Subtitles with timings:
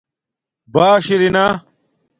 [0.73, 1.45] باݽ ارنݳ